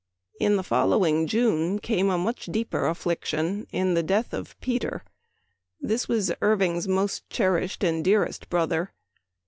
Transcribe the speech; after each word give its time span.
In 0.39 0.55
the 0.55 0.63
following 0.63 1.27
June 1.27 1.77
came 1.77 2.09
a 2.09 2.17
much 2.17 2.47
deeper 2.47 2.87
affliction 2.87 3.67
in 3.71 3.93
the 3.93 4.01
death 4.01 4.33
of 4.33 4.59
Peter. 4.59 5.03
This 5.79 6.07
was 6.07 6.33
Irving's 6.41 6.87
most 6.87 7.29
cherished 7.29 7.83
and 7.83 8.03
dearest 8.03 8.49
brother. 8.49 8.93